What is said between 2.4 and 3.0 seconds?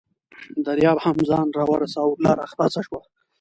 خلاصه شوه.